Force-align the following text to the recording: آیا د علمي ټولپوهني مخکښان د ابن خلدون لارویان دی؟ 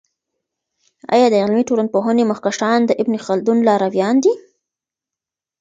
آیا 1.13 1.27
د 1.31 1.35
علمي 1.43 1.63
ټولپوهني 1.69 2.23
مخکښان 2.31 2.79
د 2.85 2.91
ابن 3.01 3.13
خلدون 3.25 3.57
لارویان 3.67 4.15
دی؟ 4.23 4.33